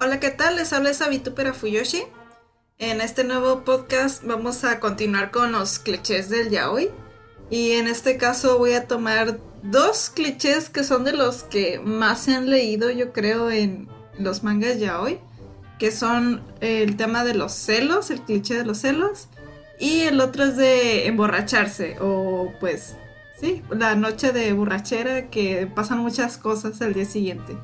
Hola, 0.00 0.20
¿qué 0.20 0.30
tal? 0.30 0.54
Les 0.54 0.72
habla 0.72 0.90
esa 0.90 1.08
Vitupera 1.08 1.52
Fuyoshi. 1.52 2.04
En 2.78 3.00
este 3.00 3.24
nuevo 3.24 3.64
podcast 3.64 4.22
vamos 4.22 4.62
a 4.62 4.78
continuar 4.78 5.32
con 5.32 5.50
los 5.50 5.80
clichés 5.80 6.30
del 6.30 6.50
yaoi. 6.50 6.88
Y 7.50 7.72
en 7.72 7.88
este 7.88 8.16
caso 8.16 8.58
voy 8.58 8.74
a 8.74 8.86
tomar 8.86 9.40
dos 9.64 10.10
clichés 10.14 10.68
que 10.68 10.84
son 10.84 11.02
de 11.02 11.14
los 11.14 11.42
que 11.42 11.80
más 11.80 12.20
se 12.20 12.36
han 12.36 12.48
leído, 12.48 12.92
yo 12.92 13.12
creo, 13.12 13.50
en 13.50 13.88
los 14.16 14.44
mangas 14.44 14.78
yaoi. 14.78 15.18
Que 15.80 15.90
son 15.90 16.44
el 16.60 16.96
tema 16.96 17.24
de 17.24 17.34
los 17.34 17.50
celos, 17.50 18.12
el 18.12 18.20
cliché 18.20 18.54
de 18.54 18.64
los 18.64 18.78
celos. 18.78 19.26
Y 19.80 20.02
el 20.02 20.20
otro 20.20 20.44
es 20.44 20.56
de 20.56 21.08
emborracharse. 21.08 21.96
O 22.00 22.52
pues, 22.60 22.94
sí, 23.40 23.64
la 23.68 23.96
noche 23.96 24.30
de 24.30 24.52
borrachera 24.52 25.28
que 25.28 25.66
pasan 25.66 25.98
muchas 25.98 26.38
cosas 26.38 26.80
al 26.82 26.94
día 26.94 27.04
siguiente. 27.04 27.56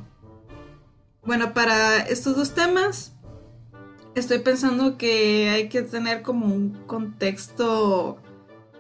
Bueno, 1.27 1.55
para 1.55 1.99
estos 2.01 2.37
dos 2.37 2.53
temas, 2.53 3.13
estoy 4.15 4.41
pensando 4.41 4.99
que 4.99 5.49
hay 5.49 5.69
que 5.71 5.81
tener 5.81 6.21
como 6.21 6.47
un 6.47 6.85
contexto 6.87 8.19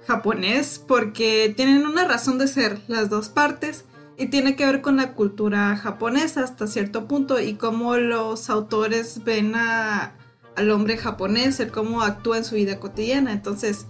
japonés 0.06 0.78
porque 0.86 1.54
tienen 1.56 1.86
una 1.86 2.04
razón 2.04 2.36
de 2.36 2.46
ser 2.46 2.80
las 2.86 3.08
dos 3.08 3.30
partes 3.30 3.86
y 4.18 4.26
tiene 4.26 4.56
que 4.56 4.66
ver 4.66 4.82
con 4.82 4.96
la 4.96 5.14
cultura 5.14 5.74
japonesa 5.76 6.44
hasta 6.44 6.66
cierto 6.66 7.08
punto 7.08 7.40
y 7.40 7.54
cómo 7.54 7.96
los 7.96 8.50
autores 8.50 9.24
ven 9.24 9.54
al 9.56 10.70
hombre 10.70 10.98
japonés, 10.98 11.58
el 11.60 11.72
cómo 11.72 12.02
actúa 12.02 12.36
en 12.36 12.44
su 12.44 12.56
vida 12.56 12.78
cotidiana. 12.78 13.32
Entonces, 13.32 13.86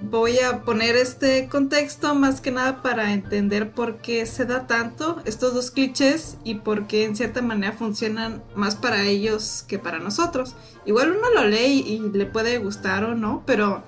voy 0.00 0.38
a 0.38 0.62
poner 0.62 0.96
este 0.96 1.48
contexto 1.48 2.14
más 2.14 2.40
que 2.40 2.50
nada 2.50 2.82
para 2.82 3.12
entender 3.12 3.72
por 3.72 3.98
qué 3.98 4.26
se 4.26 4.44
da 4.44 4.66
tanto 4.66 5.22
estos 5.24 5.54
dos 5.54 5.70
clichés 5.70 6.36
y 6.44 6.56
por 6.56 6.86
qué 6.86 7.04
en 7.04 7.16
cierta 7.16 7.42
manera 7.42 7.72
funcionan 7.72 8.42
más 8.54 8.76
para 8.76 9.04
ellos 9.04 9.64
que 9.66 9.78
para 9.78 9.98
nosotros. 9.98 10.56
Igual 10.84 11.12
uno 11.12 11.30
lo 11.34 11.48
lee 11.48 11.84
y, 11.86 12.16
le 12.16 12.26
puede 12.26 12.58
gustar 12.58 13.04
o 13.04 13.14
no, 13.14 13.42
pero 13.46 13.84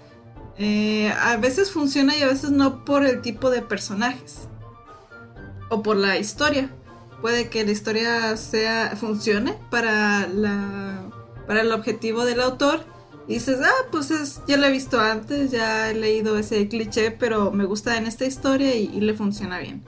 eh, 0.59 1.13
a 1.21 1.37
veces 1.37 1.71
funciona 1.71 2.17
y 2.17 2.23
a 2.23 2.29
veces 2.29 2.51
no 2.51 2.85
por 2.85 3.05
el 3.05 3.21
tipo 3.21 3.51
de 3.51 3.63
personajes 3.63 4.49
o 5.69 5.83
por 5.83 5.97
la 5.97 6.19
historia. 6.19 6.71
Puede 7.21 7.49
que 7.49 7.65
la 7.65 7.73
historia 7.73 8.37
sea 8.37 8.95
funcione 8.97 9.59
para 9.71 10.27
la 10.29 11.03
para 11.47 11.61
el 11.61 11.73
objetivo 11.73 12.25
del 12.25 12.41
autor 12.41 12.85
y 13.29 13.35
dices, 13.35 13.59
ah, 13.63 13.87
pues 13.91 14.11
es, 14.11 14.41
ya 14.47 14.57
lo 14.57 14.67
he 14.67 14.71
visto 14.71 15.01
antes, 15.01 15.51
ya 15.51 15.91
he 15.91 15.95
leído 15.95 16.39
ese 16.39 16.69
cliché, 16.69 17.11
pero 17.11 17.51
me 17.51 17.65
gusta 17.65 17.97
en 17.97 18.07
esta 18.07 18.25
historia 18.25 18.75
y, 18.75 19.01
le 19.01 19.15
funciona 19.15 19.59
bien. 19.59 19.83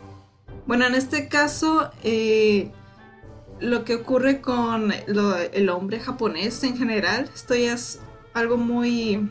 Bueno, 0.67 0.86
en 0.86 0.94
este 0.94 1.28
caso, 1.28 1.91
eh, 2.03 2.72
lo 3.61 3.84
que 3.84 3.94
ocurre 3.94 4.41
con 4.41 4.92
el 4.92 5.69
hombre 5.69 6.00
japonés 6.00 6.62
en 6.64 6.77
general, 6.77 7.31
esto 7.33 7.55
ya 7.55 7.75
es 7.75 8.00
algo 8.34 8.56
muy, 8.56 9.31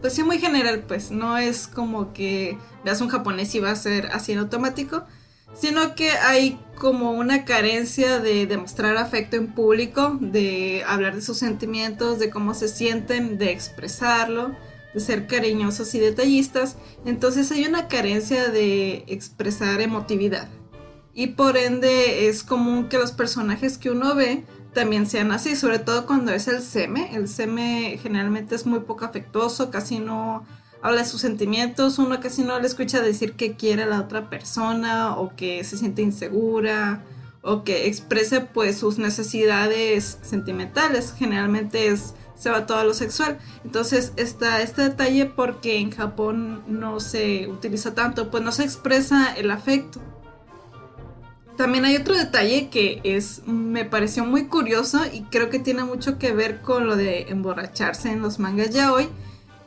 pues 0.00 0.14
sí, 0.14 0.22
muy 0.22 0.38
general, 0.38 0.84
pues 0.88 1.10
no 1.10 1.36
es 1.36 1.68
como 1.68 2.12
que 2.14 2.58
veas 2.84 3.00
un 3.02 3.08
japonés 3.08 3.54
y 3.54 3.60
va 3.60 3.70
a 3.70 3.76
ser 3.76 4.06
así 4.12 4.32
en 4.32 4.38
automático, 4.38 5.04
sino 5.54 5.94
que 5.94 6.10
hay 6.10 6.58
como 6.76 7.12
una 7.12 7.44
carencia 7.44 8.20
de 8.20 8.46
demostrar 8.46 8.96
afecto 8.96 9.36
en 9.36 9.48
público, 9.48 10.16
de 10.20 10.84
hablar 10.86 11.16
de 11.16 11.22
sus 11.22 11.38
sentimientos, 11.38 12.18
de 12.18 12.30
cómo 12.30 12.54
se 12.54 12.68
sienten, 12.68 13.38
de 13.38 13.50
expresarlo, 13.50 14.54
de 14.94 15.00
ser 15.00 15.26
cariñosos 15.26 15.94
y 15.94 15.98
detallistas. 15.98 16.76
Entonces 17.04 17.50
hay 17.50 17.64
una 17.64 17.88
carencia 17.88 18.48
de 18.48 19.04
expresar 19.08 19.80
emotividad. 19.80 20.48
Y 21.14 21.28
por 21.28 21.56
ende 21.56 22.28
es 22.28 22.44
común 22.44 22.88
que 22.88 22.98
los 22.98 23.10
personajes 23.10 23.76
que 23.76 23.90
uno 23.90 24.14
ve 24.14 24.44
también 24.72 25.06
sean 25.06 25.32
así, 25.32 25.56
sobre 25.56 25.80
todo 25.80 26.06
cuando 26.06 26.32
es 26.32 26.46
el 26.46 26.62
seme. 26.62 27.14
El 27.16 27.26
seme 27.26 27.98
generalmente 28.00 28.54
es 28.54 28.66
muy 28.66 28.80
poco 28.80 29.04
afectuoso, 29.04 29.72
casi 29.72 29.98
no 29.98 30.46
habla 30.82 31.02
de 31.02 31.08
sus 31.08 31.20
sentimientos, 31.20 31.98
uno 31.98 32.20
casi 32.20 32.42
no 32.42 32.58
le 32.58 32.66
escucha 32.66 33.00
decir 33.00 33.34
que 33.34 33.54
quiere 33.54 33.82
a 33.84 33.86
la 33.86 34.00
otra 34.00 34.30
persona 34.30 35.16
o 35.16 35.34
que 35.34 35.64
se 35.64 35.76
siente 35.76 36.02
insegura 36.02 37.04
o 37.42 37.64
que 37.64 37.86
exprese 37.86 38.40
pues 38.40 38.78
sus 38.78 38.98
necesidades 38.98 40.18
sentimentales, 40.22 41.14
generalmente 41.16 41.88
es 41.88 42.14
se 42.38 42.50
va 42.50 42.66
todo 42.66 42.78
a 42.78 42.84
lo 42.84 42.94
sexual. 42.94 43.38
Entonces 43.64 44.12
está 44.16 44.62
este 44.62 44.82
detalle 44.82 45.26
porque 45.26 45.78
en 45.78 45.90
Japón 45.90 46.62
no 46.68 47.00
se 47.00 47.48
utiliza 47.48 47.94
tanto, 47.94 48.30
pues 48.30 48.42
no 48.42 48.52
se 48.52 48.62
expresa 48.62 49.34
el 49.34 49.50
afecto. 49.50 50.00
También 51.56 51.84
hay 51.84 51.96
otro 51.96 52.16
detalle 52.16 52.68
que 52.68 53.00
es 53.02 53.42
me 53.46 53.84
pareció 53.84 54.24
muy 54.24 54.46
curioso 54.46 55.00
y 55.12 55.22
creo 55.22 55.50
que 55.50 55.58
tiene 55.58 55.82
mucho 55.82 56.16
que 56.16 56.32
ver 56.32 56.60
con 56.60 56.86
lo 56.86 56.94
de 56.94 57.22
emborracharse 57.22 58.12
en 58.12 58.22
los 58.22 58.38
mangas 58.38 58.70
ya 58.70 58.92
hoy 58.92 59.08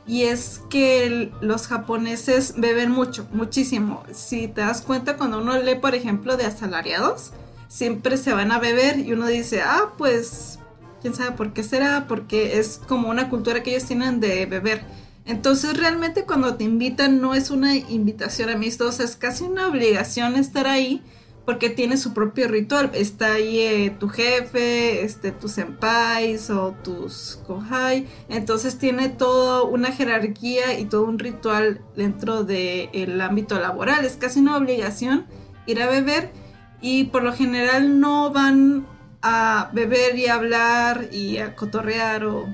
y 0.06 0.22
es 0.22 0.60
que 0.68 1.30
los 1.40 1.66
japoneses 1.66 2.54
beben 2.56 2.90
mucho, 2.90 3.26
muchísimo. 3.32 4.02
Si 4.12 4.48
te 4.48 4.62
das 4.62 4.82
cuenta, 4.82 5.16
cuando 5.16 5.38
uno 5.38 5.56
lee, 5.58 5.76
por 5.76 5.94
ejemplo, 5.94 6.36
de 6.36 6.44
asalariados, 6.44 7.32
siempre 7.68 8.16
se 8.16 8.32
van 8.32 8.52
a 8.52 8.58
beber 8.58 8.98
y 8.98 9.12
uno 9.12 9.26
dice, 9.26 9.62
ah, 9.62 9.92
pues, 9.96 10.58
quién 11.00 11.14
sabe 11.14 11.32
por 11.32 11.52
qué 11.52 11.62
será, 11.62 12.06
porque 12.08 12.58
es 12.58 12.80
como 12.88 13.10
una 13.10 13.28
cultura 13.28 13.62
que 13.62 13.70
ellos 13.70 13.84
tienen 13.84 14.20
de 14.20 14.46
beber. 14.46 14.84
Entonces 15.24 15.76
realmente 15.76 16.24
cuando 16.24 16.56
te 16.56 16.64
invitan 16.64 17.20
no 17.20 17.34
es 17.34 17.50
una 17.50 17.76
invitación 17.76 18.50
amistosa, 18.50 19.04
es 19.04 19.16
casi 19.16 19.44
una 19.44 19.68
obligación 19.68 20.34
estar 20.36 20.66
ahí 20.66 21.00
porque 21.44 21.70
tiene 21.70 21.96
su 21.96 22.14
propio 22.14 22.48
ritual. 22.48 22.90
Está 22.94 23.34
ahí 23.34 23.58
eh, 23.60 23.96
tu 23.98 24.08
jefe, 24.08 25.04
este, 25.04 25.32
tus 25.32 25.52
senpais 25.52 26.50
o 26.50 26.74
tus 26.82 27.40
kohai. 27.46 28.06
Entonces 28.28 28.78
tiene 28.78 29.08
toda 29.08 29.62
una 29.62 29.92
jerarquía 29.92 30.78
y 30.78 30.84
todo 30.84 31.04
un 31.04 31.18
ritual 31.18 31.80
dentro 31.96 32.44
del 32.44 33.20
ámbito 33.20 33.58
laboral. 33.58 34.04
Es 34.04 34.16
casi 34.16 34.40
una 34.40 34.56
obligación 34.56 35.26
ir 35.66 35.82
a 35.82 35.88
beber 35.88 36.30
y 36.80 37.04
por 37.04 37.22
lo 37.22 37.32
general 37.32 38.00
no 38.00 38.30
van 38.32 38.86
a 39.22 39.70
beber 39.72 40.18
y 40.18 40.26
hablar 40.26 41.08
y 41.12 41.38
a 41.38 41.54
cotorrear 41.54 42.24
o, 42.24 42.52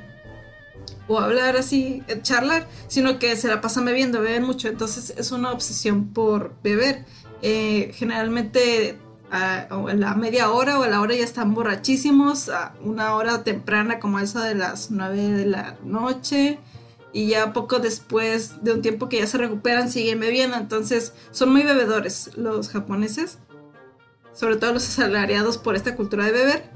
o 1.09 1.19
hablar 1.19 1.57
así, 1.57 2.03
eh, 2.09 2.21
charlar, 2.23 2.69
sino 2.87 3.19
que 3.19 3.37
se 3.37 3.49
la 3.49 3.61
pasan 3.61 3.87
bebiendo, 3.87 4.21
beben 4.21 4.45
mucho. 4.45 4.69
Entonces 4.69 5.15
es 5.17 5.33
una 5.33 5.51
obsesión 5.51 6.13
por 6.13 6.55
beber. 6.63 7.05
Eh, 7.43 7.93
generalmente 7.95 8.99
a, 9.31 9.69
la 9.95 10.15
media 10.15 10.51
hora 10.51 10.79
o 10.79 10.83
a 10.83 10.89
la 10.89 11.01
hora 11.01 11.15
ya 11.15 11.25
están 11.25 11.55
borrachísimos, 11.55 12.49
a 12.49 12.75
una 12.83 13.15
hora 13.15 13.45
temprana 13.45 14.01
como 14.01 14.19
esa 14.19 14.45
de 14.45 14.55
las 14.55 14.91
9 14.91 15.17
de 15.17 15.47
la 15.47 15.77
noche 15.85 16.59
y 17.13 17.29
ya 17.29 17.53
poco 17.53 17.79
después 17.79 18.63
de 18.65 18.73
un 18.73 18.83
tiempo 18.83 19.09
que 19.09 19.19
ya 19.19 19.27
se 19.27 19.39
recuperan 19.39 19.91
siguen 19.91 20.21
bebiendo, 20.21 20.57
entonces 20.57 21.15
son 21.31 21.51
muy 21.53 21.63
bebedores 21.63 22.37
los 22.37 22.69
japoneses, 22.69 23.39
sobre 24.33 24.57
todo 24.57 24.73
los 24.73 24.89
asalariados 24.89 25.59
por 25.59 25.77
esta 25.77 25.97
cultura 25.97 26.27
de 26.27 26.33
beber. 26.33 26.71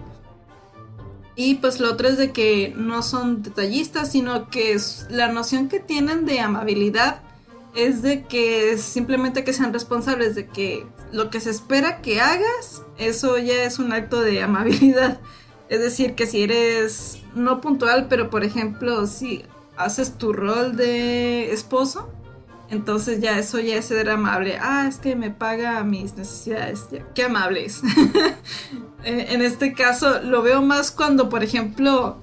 Y 1.34 1.56
pues 1.56 1.80
lo 1.80 1.90
otro 1.90 2.08
es 2.08 2.18
de 2.18 2.30
que 2.30 2.74
no 2.76 3.02
son 3.02 3.42
detallistas, 3.42 4.12
sino 4.12 4.50
que 4.50 4.78
la 5.08 5.28
noción 5.28 5.68
que 5.68 5.80
tienen 5.80 6.26
de 6.26 6.40
amabilidad 6.40 7.22
es 7.74 8.02
de 8.02 8.24
que 8.24 8.76
simplemente 8.78 9.44
que 9.44 9.52
sean 9.52 9.72
responsables 9.72 10.34
de 10.34 10.46
que 10.46 10.86
lo 11.10 11.30
que 11.30 11.40
se 11.40 11.50
espera 11.50 12.02
que 12.02 12.20
hagas, 12.20 12.82
eso 12.98 13.38
ya 13.38 13.64
es 13.64 13.78
un 13.78 13.92
acto 13.92 14.20
de 14.20 14.42
amabilidad. 14.42 15.20
Es 15.68 15.80
decir, 15.80 16.14
que 16.14 16.26
si 16.26 16.42
eres 16.42 17.22
no 17.34 17.62
puntual, 17.62 18.06
pero 18.06 18.28
por 18.28 18.44
ejemplo, 18.44 19.06
si 19.06 19.42
haces 19.78 20.18
tu 20.18 20.34
rol 20.34 20.76
de 20.76 21.50
esposo, 21.50 22.12
entonces 22.68 23.22
ya 23.22 23.38
eso 23.38 23.58
ya 23.58 23.76
es 23.76 23.86
ser 23.86 24.10
amable. 24.10 24.58
Ah, 24.60 24.86
es 24.86 24.98
que 24.98 25.16
me 25.16 25.30
paga 25.30 25.82
mis 25.82 26.14
necesidades. 26.14 26.88
qué 27.14 27.24
amable 27.24 27.64
es. 27.64 27.80
en 29.04 29.40
este 29.40 29.72
caso 29.72 30.20
lo 30.20 30.42
veo 30.42 30.60
más 30.60 30.90
cuando, 30.90 31.30
por 31.30 31.42
ejemplo, 31.42 32.21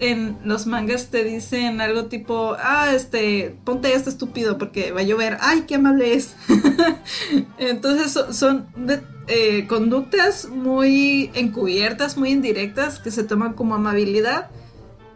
en 0.00 0.38
los 0.44 0.66
mangas 0.66 1.08
te 1.08 1.24
dicen 1.24 1.80
algo 1.80 2.06
tipo, 2.06 2.56
ah, 2.60 2.92
este, 2.94 3.56
ponte 3.64 3.94
esto 3.94 4.10
estúpido 4.10 4.56
porque 4.56 4.92
va 4.92 5.00
a 5.00 5.04
llover, 5.04 5.38
ay, 5.40 5.62
qué 5.62 5.74
amable 5.74 6.14
es. 6.14 6.36
Entonces 7.58 8.18
son, 8.30 8.68
eh, 9.26 9.66
conductas 9.66 10.48
muy 10.48 11.30
encubiertas, 11.34 12.16
muy 12.16 12.30
indirectas, 12.30 13.00
que 13.00 13.10
se 13.10 13.24
toman 13.24 13.54
como 13.54 13.74
amabilidad 13.74 14.50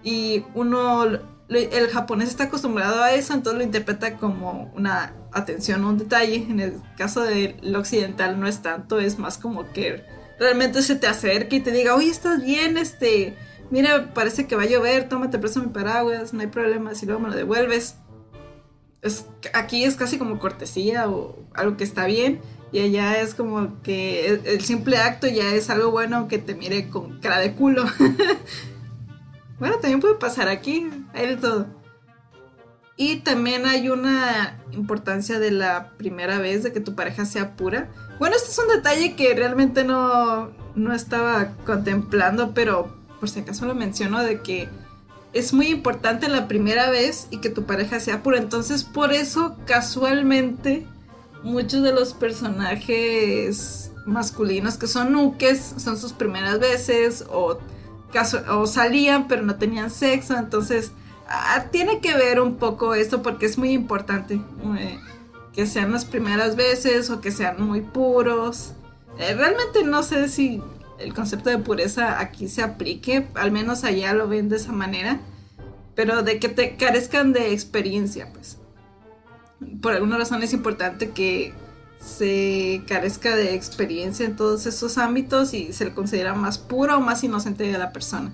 y 0.02 0.44
uno, 0.54 1.04
el 1.48 1.88
japonés 1.88 2.28
está 2.28 2.44
acostumbrado 2.44 3.02
a 3.02 3.12
eso, 3.12 3.34
entonces 3.34 3.58
lo 3.58 3.64
interpreta 3.64 4.16
como 4.16 4.72
una 4.74 5.14
atención, 5.32 5.84
un 5.84 5.96
detalle. 5.96 6.46
En 6.48 6.58
el 6.58 6.74
caso 6.96 7.22
del 7.22 7.76
occidental 7.76 8.40
no 8.40 8.48
es 8.48 8.62
tanto, 8.62 8.98
es 8.98 9.18
más 9.18 9.38
como 9.38 9.70
que 9.72 10.04
realmente 10.40 10.82
se 10.82 10.96
te 10.96 11.06
acerque 11.06 11.56
y 11.56 11.60
te 11.60 11.70
diga, 11.70 11.94
oye, 11.94 12.10
estás 12.10 12.42
bien, 12.42 12.76
este 12.76 13.36
mira, 13.72 14.12
parece 14.12 14.46
que 14.46 14.54
va 14.54 14.62
a 14.62 14.66
llover, 14.66 15.08
tómate 15.08 15.38
preso 15.38 15.60
mi 15.60 15.68
paraguas, 15.68 16.32
no 16.34 16.42
hay 16.42 16.46
problema, 16.46 16.94
si 16.94 17.06
luego 17.06 17.22
me 17.22 17.30
lo 17.30 17.34
devuelves. 17.34 17.96
Es, 19.00 19.26
aquí 19.54 19.82
es 19.82 19.96
casi 19.96 20.18
como 20.18 20.38
cortesía 20.38 21.08
o 21.08 21.36
algo 21.54 21.76
que 21.76 21.82
está 21.82 22.06
bien. 22.06 22.40
Y 22.70 22.80
allá 22.80 23.20
es 23.20 23.34
como 23.34 23.82
que 23.82 24.40
el, 24.44 24.60
simple 24.60 24.98
acto 24.98 25.26
ya 25.26 25.54
es 25.54 25.68
algo 25.68 25.90
bueno 25.90 26.28
que 26.28 26.38
te 26.38 26.54
mire 26.54 26.88
con 26.88 27.18
cara 27.20 27.38
de 27.38 27.54
culo. 27.54 27.84
bueno, 29.58 29.76
también 29.76 30.00
puede 30.00 30.14
pasar 30.14 30.48
aquí, 30.48 30.88
hay 31.14 31.28
de 31.28 31.36
todo. 31.36 31.66
Y 32.96 33.16
también 33.20 33.66
hay 33.66 33.88
una 33.88 34.62
importancia 34.70 35.38
de 35.38 35.50
la 35.50 35.90
primera 35.96 36.38
vez 36.38 36.62
de 36.62 36.72
que 36.72 36.80
tu 36.80 36.94
pareja 36.94 37.24
sea 37.24 37.56
pura. 37.56 37.90
Bueno, 38.18 38.36
este 38.36 38.50
es 38.50 38.58
un 38.58 38.68
detalle 38.68 39.16
que 39.16 39.34
realmente 39.34 39.82
no, 39.82 40.50
no 40.74 40.94
estaba 40.94 41.52
contemplando, 41.64 42.54
pero 42.54 43.01
por 43.22 43.30
si 43.30 43.38
acaso 43.38 43.66
lo 43.66 43.76
menciono 43.76 44.20
de 44.20 44.40
que 44.40 44.68
es 45.32 45.52
muy 45.52 45.68
importante 45.68 46.28
la 46.28 46.48
primera 46.48 46.90
vez 46.90 47.28
y 47.30 47.38
que 47.38 47.50
tu 47.50 47.66
pareja 47.66 48.00
sea 48.00 48.20
pura. 48.20 48.38
Entonces, 48.38 48.82
por 48.82 49.12
eso, 49.12 49.56
casualmente, 49.64 50.88
muchos 51.44 51.84
de 51.84 51.92
los 51.92 52.14
personajes 52.14 53.92
masculinos 54.06 54.76
que 54.76 54.88
son 54.88 55.12
nuques 55.12 55.74
son 55.76 55.96
sus 55.96 56.12
primeras 56.12 56.58
veces 56.58 57.24
o, 57.30 57.60
o 58.50 58.66
salían 58.66 59.28
pero 59.28 59.42
no 59.42 59.54
tenían 59.54 59.92
sexo. 59.92 60.36
Entonces, 60.36 60.90
ah, 61.28 61.66
tiene 61.70 62.00
que 62.00 62.16
ver 62.16 62.40
un 62.40 62.56
poco 62.56 62.96
esto 62.96 63.22
porque 63.22 63.46
es 63.46 63.56
muy 63.56 63.70
importante 63.70 64.40
eh, 64.80 64.98
que 65.52 65.68
sean 65.68 65.92
las 65.92 66.04
primeras 66.04 66.56
veces 66.56 67.08
o 67.08 67.20
que 67.20 67.30
sean 67.30 67.62
muy 67.62 67.82
puros. 67.82 68.72
Eh, 69.16 69.32
realmente 69.34 69.84
no 69.84 70.02
sé 70.02 70.28
si 70.28 70.60
el 70.98 71.14
concepto 71.14 71.50
de 71.50 71.58
pureza 71.58 72.20
aquí 72.20 72.48
se 72.48 72.62
aplique, 72.62 73.28
al 73.34 73.52
menos 73.52 73.84
allá 73.84 74.12
lo 74.14 74.28
ven 74.28 74.48
de 74.48 74.56
esa 74.56 74.72
manera, 74.72 75.20
pero 75.94 76.22
de 76.22 76.38
que 76.38 76.48
te 76.48 76.76
carezcan 76.76 77.32
de 77.32 77.52
experiencia, 77.52 78.32
pues. 78.32 78.58
Por 79.80 79.92
alguna 79.92 80.18
razón 80.18 80.42
es 80.42 80.52
importante 80.52 81.10
que 81.10 81.54
se 82.00 82.82
carezca 82.86 83.36
de 83.36 83.54
experiencia 83.54 84.26
en 84.26 84.36
todos 84.36 84.66
esos 84.66 84.98
ámbitos 84.98 85.54
y 85.54 85.72
se 85.72 85.84
le 85.84 85.94
considera 85.94 86.34
más 86.34 86.58
puro 86.58 86.96
o 86.96 87.00
más 87.00 87.22
inocente 87.22 87.64
de 87.64 87.78
la 87.78 87.92
persona. 87.92 88.32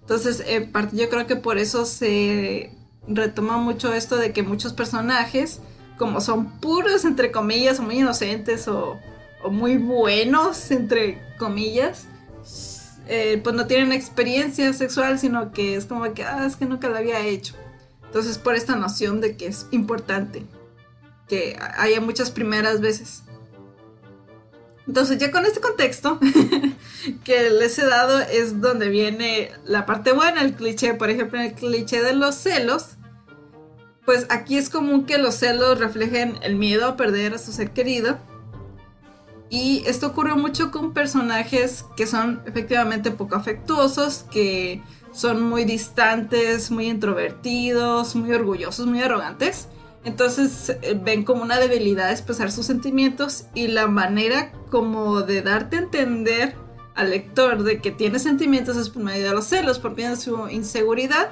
Entonces, 0.00 0.42
en 0.46 0.72
parte 0.72 0.96
yo 0.96 1.08
creo 1.08 1.26
que 1.26 1.36
por 1.36 1.58
eso 1.58 1.84
se 1.84 2.70
retoma 3.06 3.58
mucho 3.58 3.92
esto 3.92 4.16
de 4.16 4.32
que 4.32 4.42
muchos 4.42 4.72
personajes, 4.72 5.60
como 5.98 6.20
son 6.20 6.60
puros, 6.60 7.04
entre 7.04 7.30
comillas, 7.30 7.78
o 7.78 7.82
muy 7.82 7.98
inocentes 7.98 8.68
o 8.68 8.98
muy 9.50 9.76
buenos, 9.76 10.70
entre 10.70 11.20
comillas, 11.38 12.06
eh, 13.06 13.40
pues 13.42 13.54
no 13.54 13.66
tienen 13.66 13.92
experiencia 13.92 14.72
sexual, 14.72 15.18
sino 15.18 15.52
que 15.52 15.76
es 15.76 15.84
como 15.86 16.12
que, 16.14 16.24
ah, 16.24 16.46
es 16.46 16.56
que 16.56 16.66
nunca 16.66 16.88
lo 16.88 16.96
había 16.96 17.20
hecho. 17.20 17.54
Entonces, 18.06 18.38
por 18.38 18.54
esta 18.54 18.76
noción 18.76 19.20
de 19.20 19.36
que 19.36 19.46
es 19.46 19.66
importante 19.70 20.44
que 21.28 21.58
haya 21.76 22.00
muchas 22.00 22.30
primeras 22.30 22.80
veces. 22.80 23.22
Entonces, 24.86 25.18
ya 25.18 25.30
con 25.30 25.46
este 25.46 25.60
contexto 25.60 26.18
que 27.24 27.50
les 27.50 27.78
he 27.78 27.86
dado 27.86 28.20
es 28.20 28.60
donde 28.60 28.88
viene 28.88 29.50
la 29.64 29.86
parte 29.86 30.12
buena, 30.12 30.42
el 30.42 30.54
cliché, 30.54 30.94
por 30.94 31.10
ejemplo, 31.10 31.40
el 31.40 31.54
cliché 31.54 32.02
de 32.02 32.14
los 32.14 32.34
celos. 32.34 32.96
Pues 34.04 34.26
aquí 34.28 34.58
es 34.58 34.68
común 34.68 35.06
que 35.06 35.16
los 35.16 35.36
celos 35.36 35.78
reflejen 35.78 36.36
el 36.42 36.56
miedo 36.56 36.86
a 36.86 36.96
perder 36.96 37.34
a 37.34 37.38
su 37.38 37.52
ser 37.52 37.70
querido 37.70 38.18
y 39.54 39.84
esto 39.86 40.08
ocurre 40.08 40.34
mucho 40.34 40.72
con 40.72 40.92
personajes 40.92 41.84
que 41.96 42.08
son 42.08 42.42
efectivamente 42.44 43.12
poco 43.12 43.36
afectuosos, 43.36 44.24
que 44.28 44.82
son 45.12 45.42
muy 45.42 45.64
distantes, 45.64 46.72
muy 46.72 46.88
introvertidos, 46.88 48.16
muy 48.16 48.32
orgullosos, 48.32 48.86
muy 48.86 49.00
arrogantes. 49.00 49.68
Entonces 50.02 50.70
eh, 50.82 51.00
ven 51.00 51.22
como 51.22 51.44
una 51.44 51.60
debilidad 51.60 52.10
expresar 52.10 52.50
sus 52.50 52.66
sentimientos 52.66 53.44
y 53.54 53.68
la 53.68 53.86
manera 53.86 54.50
como 54.72 55.22
de 55.22 55.42
darte 55.42 55.76
a 55.76 55.82
entender 55.82 56.56
al 56.96 57.10
lector 57.10 57.62
de 57.62 57.80
que 57.80 57.92
tiene 57.92 58.18
sentimientos 58.18 58.76
es 58.76 58.90
por 58.90 59.04
medio 59.04 59.28
de 59.28 59.34
los 59.34 59.44
celos, 59.44 59.78
por 59.78 59.92
medio 59.92 60.10
de 60.10 60.16
su 60.16 60.48
inseguridad. 60.48 61.30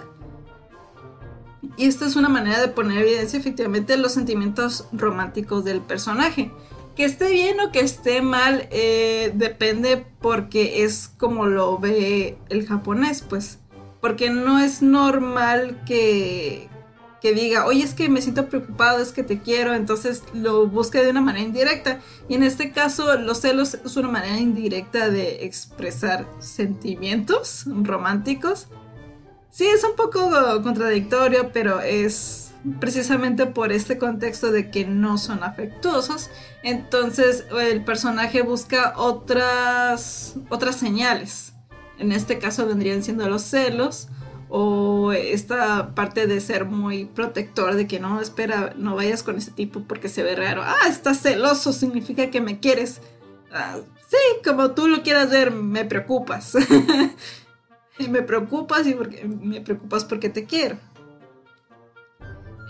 Y 1.77 1.87
esta 1.87 2.07
es 2.07 2.15
una 2.15 2.29
manera 2.29 2.61
de 2.61 2.69
poner 2.69 3.03
evidencia 3.03 3.41
efectivamente 3.41 3.97
los 3.97 4.13
sentimientos 4.13 4.87
románticos 4.93 5.65
del 5.65 5.81
personaje. 5.81 6.53
Que 6.97 7.05
esté 7.05 7.31
bien 7.31 7.59
o 7.61 7.73
que 7.73 7.81
esté 7.81 8.21
mal 8.21 8.69
eh, 8.71 9.33
depende 9.35 10.05
porque 10.21 10.85
es 10.85 11.11
como 11.17 11.47
lo 11.47 11.79
ve 11.79 12.37
el 12.51 12.67
japonés, 12.67 13.23
pues. 13.23 13.59
Porque 14.01 14.31
no 14.31 14.59
es 14.59 14.83
normal 14.83 15.83
que, 15.87 16.69
que 17.23 17.33
diga, 17.33 17.67
oye, 17.67 17.85
es 17.85 17.95
que 17.95 18.09
me 18.09 18.21
siento 18.21 18.49
preocupado, 18.49 18.99
es 18.99 19.13
que 19.13 19.23
te 19.23 19.39
quiero, 19.41 19.75
entonces 19.75 20.25
lo 20.35 20.67
busque 20.67 21.03
de 21.03 21.11
una 21.11 21.21
manera 21.21 21.45
indirecta. 21.45 22.01
Y 22.29 22.35
en 22.35 22.43
este 22.43 22.73
caso, 22.73 23.17
los 23.17 23.41
celos 23.41 23.75
es 23.75 23.97
una 23.97 24.09
manera 24.09 24.39
indirecta 24.39 25.09
de 25.09 25.45
expresar 25.45 26.27
sentimientos 26.41 27.65
románticos. 27.67 28.67
Sí, 29.51 29.67
es 29.67 29.85
un 29.85 29.95
poco 29.97 30.31
contradictorio, 30.63 31.53
pero 31.53 31.81
es 31.81 32.52
precisamente 32.79 33.47
por 33.47 33.73
este 33.73 33.99
contexto 33.99 34.53
de 34.53 34.71
que 34.71 34.85
no 34.85 35.19
son 35.19 35.43
afectuosos. 35.43 36.31
Entonces 36.63 37.45
el 37.61 37.85
personaje 37.85 38.43
busca 38.43 38.95
otras, 38.97 40.37
otras 40.49 40.77
señales. 40.77 41.53
En 41.99 42.13
este 42.13 42.39
caso 42.39 42.67
vendrían 42.67 43.03
siendo 43.03 43.29
los 43.29 43.43
celos 43.43 44.09
o 44.49 45.13
esta 45.13 45.95
parte 45.95 46.27
de 46.27 46.41
ser 46.41 46.67
muy 46.67 47.07
protector, 47.07 47.75
de 47.75 47.87
que 47.87 48.01
no, 48.01 48.21
espera, 48.21 48.75
no 48.77 48.95
vayas 48.95 49.23
con 49.23 49.39
ese 49.39 49.51
tipo 49.51 49.85
porque 49.85 50.09
se 50.09 50.23
ve 50.23 50.37
raro. 50.37 50.63
Ah, 50.63 50.89
estás 50.89 51.21
celoso, 51.23 51.73
significa 51.73 52.31
que 52.31 52.41
me 52.41 52.61
quieres. 52.61 53.01
Ah, 53.51 53.79
sí, 54.09 54.17
como 54.45 54.73
tú 54.73 54.89
lo 54.89 55.03
quieras 55.03 55.31
ver, 55.31 55.53
me 55.53 55.85
preocupas. 55.85 56.55
y 57.99 58.09
me 58.09 58.23
preocupas 58.23 58.87
y 58.87 58.93
porque, 58.93 59.25
me 59.25 59.63
preocupas 59.63 60.05
porque 60.05 60.29
te 60.29 60.45
quiero. 60.45 60.77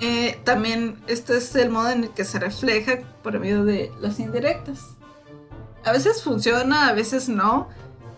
Eh, 0.03 0.37
también 0.43 0.97
este 1.07 1.37
es 1.37 1.55
el 1.55 1.71
modo 1.71 1.89
en 1.91 2.03
el 2.03 2.11
que 2.11 2.25
se 2.25 2.41
refleja 2.41 2.99
por 3.23 3.39
medio 3.39 3.65
de 3.65 3.93
las 4.01 4.19
indirectas. 4.19 4.97
A 5.85 5.93
veces 5.93 6.25
funciona, 6.25 6.89
a 6.89 6.93
veces 6.93 7.29
no. 7.29 7.69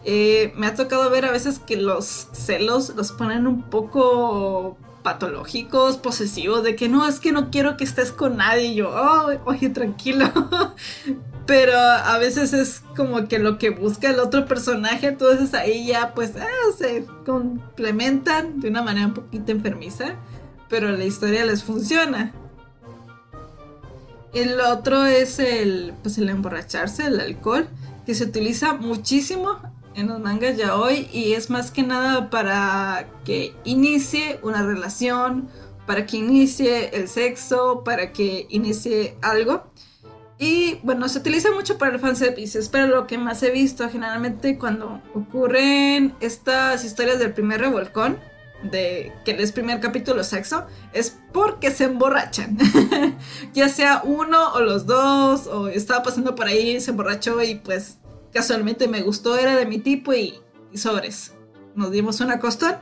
Eh, 0.03 0.55
me 0.57 0.67
ha 0.67 0.75
tocado 0.75 1.11
ver 1.11 1.27
a 1.27 1.31
veces 1.31 1.59
que 1.59 1.77
los 1.77 2.29
celos 2.33 2.95
los 2.97 3.13
ponen 3.13 3.47
un 3.47 3.65
poco 3.65 4.79
patológicos, 5.03 5.99
posesivos, 5.99 6.63
de 6.63 6.75
que 6.75 6.89
no, 6.89 7.07
es 7.07 7.21
que 7.21 7.33
no 7.33 7.51
quiero 7.51 7.77
que 7.77 7.85
estés 7.85 8.13
con 8.13 8.39
nadie. 8.39 8.69
Y 8.69 8.77
yo, 8.77 8.89
oh, 8.89 9.33
oye, 9.45 9.69
tranquilo. 9.69 10.33
Pero 11.47 11.79
a 11.79 12.17
veces 12.17 12.55
es 12.55 12.83
como 12.97 13.29
que 13.29 13.39
lo 13.39 13.59
que 13.59 13.69
busca 13.69 14.09
el 14.09 14.21
otro 14.21 14.47
personaje, 14.47 15.09
entonces 15.09 15.53
ahí 15.53 15.89
ya 15.89 16.15
pues 16.15 16.33
ah, 16.41 16.73
se 16.79 17.05
complementan 17.27 18.61
de 18.61 18.71
una 18.71 18.81
manera 18.81 19.09
un 19.09 19.13
poquito 19.13 19.53
enfermiza 19.53 20.17
pero 20.75 20.91
la 20.91 21.05
historia 21.05 21.45
les 21.45 21.63
funciona. 21.63 22.33
El 24.33 24.61
otro 24.61 25.07
es 25.07 25.39
el, 25.39 25.95
pues 26.03 26.19
el 26.19 26.29
emborracharse, 26.29 27.07
el 27.07 27.21
alcohol, 27.21 27.69
que 28.05 28.13
se 28.17 28.25
utiliza 28.25 28.73
muchísimo 28.73 29.61
en 29.95 30.09
los 30.09 30.19
mangas 30.19 30.57
ya 30.57 30.75
hoy 30.75 31.09
y 31.13 31.35
es 31.35 31.49
más 31.49 31.71
que 31.71 31.85
nada 31.85 32.29
para 32.29 33.07
que 33.25 33.55
inicie 33.63 34.41
una 34.43 34.65
relación, 34.65 35.49
para 35.87 36.07
que 36.07 36.17
inicie 36.17 36.89
el 36.89 37.07
sexo, 37.07 37.85
para 37.85 38.11
que 38.11 38.49
inicie 38.51 39.17
algo. 39.23 39.63
Y 40.41 40.81
bueno, 40.83 41.09
se 41.09 41.21
utiliza 41.21 41.53
mucho 41.53 41.79
para 41.79 41.93
el 41.93 42.01
fanservice, 42.01 42.59
pero 42.73 42.89
lo 42.89 43.07
que 43.07 43.17
más 43.17 43.41
he 43.45 43.53
visto 43.53 43.89
generalmente 43.89 44.59
cuando 44.59 45.01
ocurren 45.15 46.17
estas 46.19 46.85
historias 46.85 47.21
del 47.21 47.33
primer 47.33 47.61
revolcón, 47.61 48.19
de 48.71 49.13
que 49.25 49.33
el 49.33 49.53
primer 49.53 49.81
capítulo 49.81 50.25
sexo 50.25 50.67
es 50.93 51.17
porque 51.33 51.71
se 51.71 51.85
emborrachan. 51.85 52.57
ya 53.55 53.69
sea 53.69 54.03
uno 54.05 54.53
o 54.55 54.61
los 54.61 54.87
dos, 54.87 55.47
o 55.47 55.69
estaba 55.69 56.03
pasando 56.03 56.35
por 56.35 56.47
ahí, 56.47 56.81
se 56.81 56.91
emborrachó 56.91 57.43
y 57.43 57.57
pues 57.57 57.99
casualmente 58.33 58.89
me 58.89 59.03
gustó, 59.03 59.37
era 59.37 59.57
de 59.57 59.67
mi 59.67 59.79
tipo 59.79 60.13
y, 60.13 60.41
sobres. 60.75 61.33
Nos 61.75 61.91
dimos 61.91 62.21
una 62.21 62.39
costón. 62.41 62.75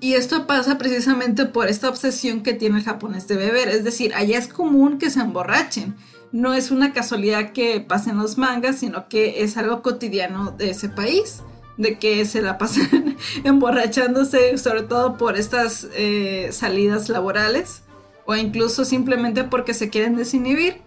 Y 0.00 0.14
esto 0.14 0.46
pasa 0.46 0.76
precisamente 0.76 1.46
por 1.46 1.68
esta 1.68 1.88
obsesión 1.88 2.42
que 2.42 2.52
tiene 2.52 2.78
el 2.78 2.84
japonés 2.84 3.26
de 3.26 3.36
beber. 3.36 3.68
Es 3.68 3.84
decir, 3.84 4.14
allá 4.14 4.38
es 4.38 4.48
común 4.48 4.98
que 4.98 5.10
se 5.10 5.20
emborrachen. 5.20 5.96
No 6.30 6.52
es 6.52 6.70
una 6.70 6.92
casualidad 6.92 7.52
que 7.52 7.80
pasen 7.80 8.18
los 8.18 8.36
mangas, 8.36 8.78
sino 8.78 9.08
que 9.08 9.42
es 9.42 9.56
algo 9.56 9.82
cotidiano 9.82 10.50
de 10.50 10.70
ese 10.70 10.88
país 10.88 11.42
de 11.78 11.98
que 11.98 12.24
se 12.26 12.42
la 12.42 12.58
pasan 12.58 13.16
emborrachándose, 13.44 14.58
sobre 14.58 14.82
todo 14.82 15.16
por 15.16 15.38
estas 15.38 15.88
eh, 15.94 16.50
salidas 16.52 17.08
laborales 17.08 17.82
o 18.26 18.36
incluso 18.36 18.84
simplemente 18.84 19.44
porque 19.44 19.72
se 19.72 19.88
quieren 19.88 20.16
desinhibir. 20.16 20.82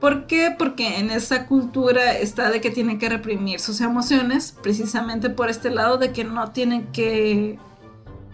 ¿Por 0.00 0.26
qué? 0.26 0.54
Porque 0.56 0.98
en 0.98 1.10
esa 1.10 1.46
cultura 1.46 2.16
está 2.18 2.50
de 2.50 2.60
que 2.60 2.70
tienen 2.70 2.98
que 2.98 3.08
reprimir 3.08 3.60
sus 3.60 3.80
emociones, 3.80 4.54
precisamente 4.62 5.28
por 5.28 5.50
este 5.50 5.70
lado 5.70 5.98
de 5.98 6.12
que 6.12 6.24
no 6.24 6.52
tienen 6.52 6.86
que 6.92 7.58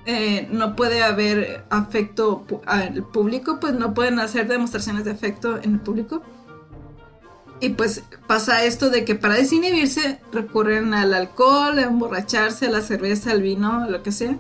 eh, 0.05 0.49
no 0.51 0.75
puede 0.75 1.03
haber 1.03 1.65
afecto 1.71 2.45
al 2.67 3.05
público, 3.05 3.59
pues 3.61 3.75
no 3.75 3.95
pueden 3.95 4.19
hacer 4.19 4.49
demostraciones 4.49 5.05
de 5.05 5.13
afecto 5.13 5.59
en 5.63 5.75
el 5.75 5.81
público. 5.81 6.23
Y 7.63 7.69
pues 7.69 8.03
pasa 8.27 8.65
esto 8.65 8.91
de 8.91 9.05
que 9.05 9.15
para 9.15 9.37
desinhibirse 9.37 10.19
recurren 10.33 10.95
al 10.95 11.15
alcohol, 11.15 11.79
a 11.79 11.83
emborracharse, 11.83 12.67
a 12.67 12.71
la 12.71 12.81
cerveza, 12.81 13.31
al 13.31 13.41
vino, 13.41 13.89
lo 13.89 14.03
que 14.03 14.11
sea. 14.11 14.37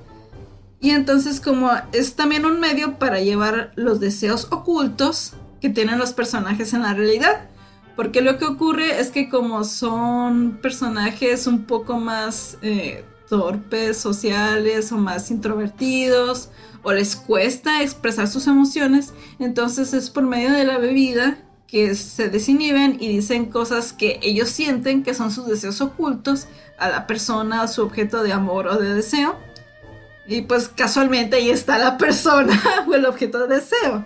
Y 0.80 0.90
entonces 0.90 1.40
como 1.40 1.70
es 1.92 2.16
también 2.16 2.44
un 2.44 2.58
medio 2.58 2.98
para 2.98 3.20
llevar 3.20 3.70
los 3.76 4.00
deseos 4.00 4.48
ocultos 4.50 5.34
que 5.60 5.70
tienen 5.70 6.00
los 6.00 6.12
personajes 6.12 6.74
en 6.74 6.82
la 6.82 6.94
realidad. 6.94 7.48
Porque 7.94 8.22
lo 8.22 8.38
que 8.38 8.44
ocurre 8.44 8.98
es 8.98 9.12
que 9.12 9.28
como 9.28 9.62
son 9.62 10.58
personajes 10.60 11.46
un 11.46 11.62
poco 11.62 12.00
más 12.00 12.58
eh, 12.60 13.04
torpes, 13.28 13.98
sociales 13.98 14.90
o 14.90 14.96
más 14.96 15.30
introvertidos, 15.30 16.48
o 16.82 16.92
les 16.92 17.14
cuesta 17.14 17.82
expresar 17.82 18.26
sus 18.26 18.48
emociones, 18.48 19.14
entonces 19.38 19.94
es 19.94 20.10
por 20.10 20.24
medio 20.24 20.50
de 20.50 20.64
la 20.64 20.78
bebida 20.78 21.38
que 21.72 21.94
se 21.94 22.28
desinhiben 22.28 22.98
y 23.00 23.08
dicen 23.08 23.46
cosas 23.46 23.94
que 23.94 24.20
ellos 24.22 24.50
sienten 24.50 25.02
que 25.02 25.14
son 25.14 25.32
sus 25.32 25.46
deseos 25.46 25.80
ocultos 25.80 26.46
a 26.78 26.90
la 26.90 27.06
persona, 27.06 27.62
a 27.62 27.68
su 27.68 27.82
objeto 27.82 28.22
de 28.22 28.30
amor 28.30 28.66
o 28.66 28.76
de 28.76 28.92
deseo. 28.92 29.38
Y 30.26 30.42
pues 30.42 30.68
casualmente 30.68 31.36
ahí 31.36 31.48
está 31.48 31.78
la 31.78 31.96
persona 31.96 32.52
o 32.86 32.92
el 32.92 33.06
objeto 33.06 33.46
de 33.46 33.54
deseo. 33.54 34.04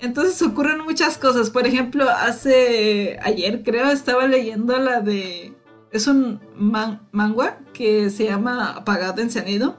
Entonces 0.00 0.42
ocurren 0.42 0.80
muchas 0.80 1.16
cosas. 1.16 1.50
Por 1.50 1.64
ejemplo, 1.64 2.10
hace 2.10 3.20
ayer 3.22 3.62
creo 3.62 3.88
estaba 3.88 4.26
leyendo 4.26 4.76
la 4.76 5.00
de... 5.00 5.54
Es 5.92 6.08
un 6.08 6.40
manga 6.56 7.60
que 7.72 8.10
se 8.10 8.24
llama 8.24 8.72
Apagado 8.72 9.22
Encendido. 9.22 9.76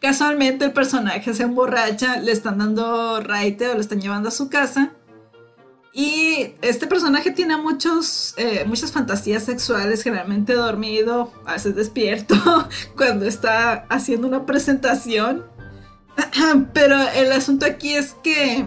Casualmente 0.00 0.66
el 0.66 0.72
personaje 0.72 1.34
se 1.34 1.42
emborracha, 1.42 2.20
le 2.20 2.30
están 2.30 2.58
dando 2.58 3.20
raite 3.20 3.68
o 3.68 3.74
le 3.74 3.80
están 3.80 4.00
llevando 4.00 4.28
a 4.28 4.32
su 4.32 4.48
casa 4.48 4.92
y 5.98 6.54
este 6.62 6.86
personaje 6.86 7.32
tiene 7.32 7.56
muchos, 7.56 8.32
eh, 8.36 8.62
muchas 8.68 8.92
fantasías 8.92 9.42
sexuales, 9.42 10.04
generalmente 10.04 10.52
dormido, 10.52 11.32
a 11.44 11.54
veces 11.54 11.74
despierto, 11.74 12.36
cuando 12.96 13.26
está 13.26 13.84
haciendo 13.88 14.28
una 14.28 14.46
presentación. 14.46 15.44
Pero 16.72 16.96
el 17.16 17.32
asunto 17.32 17.66
aquí 17.66 17.94
es 17.94 18.14
que 18.22 18.64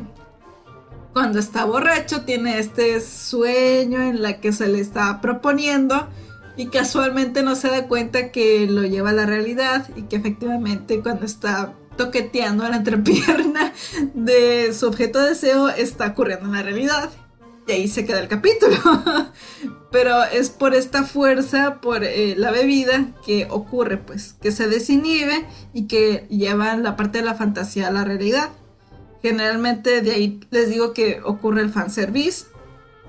cuando 1.14 1.40
está 1.40 1.64
borracho 1.64 2.24
tiene 2.26 2.60
este 2.60 3.00
sueño 3.00 4.02
en 4.02 4.22
la 4.22 4.42
que 4.42 4.52
se 4.52 4.68
le 4.68 4.82
está 4.82 5.22
proponiendo 5.22 6.10
y 6.58 6.66
casualmente 6.66 7.44
no 7.44 7.56
se 7.56 7.70
da 7.70 7.88
cuenta 7.88 8.34
que 8.34 8.68
lo 8.68 8.84
lleva 8.84 9.12
a 9.12 9.14
la 9.14 9.26
realidad 9.26 9.88
y 9.96 10.02
que 10.02 10.18
efectivamente 10.18 11.00
cuando 11.00 11.26
está 11.26 11.76
toqueteando 11.96 12.68
la 12.68 12.76
entrepierna 12.76 13.72
de 14.14 14.74
su 14.74 14.88
objeto 14.88 15.20
de 15.20 15.30
deseo 15.30 15.70
está 15.70 16.08
ocurriendo 16.08 16.48
en 16.48 16.52
la 16.52 16.64
realidad. 16.64 17.10
Y 17.68 17.72
ahí 17.72 17.88
se 17.88 18.06
queda 18.06 18.20
el 18.20 18.28
capítulo. 18.28 18.78
Pero 19.92 20.24
es 20.24 20.50
por 20.50 20.74
esta 20.74 21.04
fuerza, 21.04 21.82
por 21.82 22.04
eh, 22.04 22.36
la 22.38 22.52
bebida, 22.52 23.08
que 23.26 23.48
ocurre, 23.50 23.98
pues, 23.98 24.36
que 24.42 24.52
se 24.52 24.68
desinhibe 24.68 25.46
y 25.74 25.88
que 25.88 26.26
lleva 26.30 26.76
la 26.78 26.96
parte 26.96 27.20
de 27.20 27.26
la 27.26 27.36
fantasía 27.36 27.88
a 27.88 27.92
la 27.92 28.06
realidad. 28.06 28.50
Generalmente 29.22 30.02
de 30.02 30.12
ahí 30.12 30.40
les 30.50 30.70
digo 30.70 30.94
que 30.94 31.22
ocurre 31.24 31.62
el 31.62 31.72
fanservice. 31.72 32.46